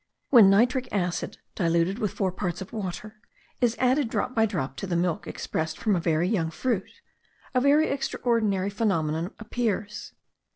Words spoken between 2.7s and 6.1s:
water, is added drop by drop to the milk expressed from a